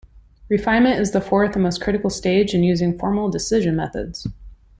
Refinement 0.49 0.99
is 0.99 1.11
the 1.11 1.21
fourth 1.21 1.53
and 1.55 1.61
most 1.61 1.79
critical 1.79 2.09
stage 2.09 2.55
in 2.55 2.63
using 2.63 2.97
formal 2.97 3.29
decision 3.29 3.75
methods. 3.75 4.25